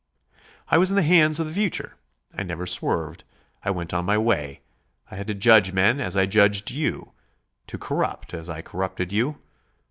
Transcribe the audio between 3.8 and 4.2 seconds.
on my